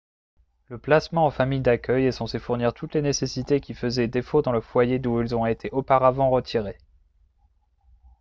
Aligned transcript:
le 0.65 0.79
placement 0.79 1.27
en 1.27 1.29
famille 1.29 1.61
d'accueil 1.61 2.05
est 2.07 2.11
censé 2.11 2.39
fournir 2.39 2.73
toutes 2.73 2.95
les 2.95 3.03
nécessités 3.03 3.59
qui 3.61 3.75
faisaient 3.75 4.07
défaut 4.07 4.41
dans 4.41 4.51
le 4.51 4.59
foyer 4.59 4.97
d'où 4.97 5.21
ils 5.21 5.35
ont 5.35 5.45
été 5.45 5.69
auparavant 5.69 6.31
retirés 6.31 6.79